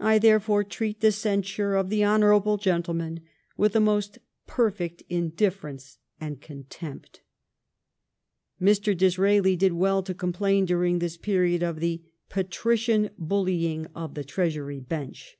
[0.00, 2.58] I therefore treat the censure of the hon.
[2.58, 3.20] gentleman
[3.56, 7.22] with the most perfect indifference and contempt."
[8.60, 8.94] Mr.
[8.94, 14.80] Disraeli did well to complain during this period of the ''patrician bullying of the Treasury
[14.80, 15.38] bench.'